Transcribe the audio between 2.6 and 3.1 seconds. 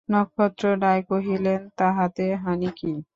কী?